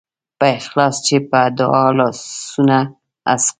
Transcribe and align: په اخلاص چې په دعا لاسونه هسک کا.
په 0.39 0.47
اخلاص 0.59 0.95
چې 1.05 1.15
په 1.29 1.41
دعا 1.57 1.85
لاسونه 1.99 2.77
هسک 3.27 3.43
کا. 3.43 3.49